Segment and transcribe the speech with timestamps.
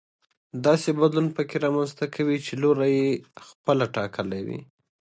[0.65, 3.09] داسې بدلون پکې رامنځته کوي چې لوری يې
[3.49, 4.59] خپله ټاکلی وي.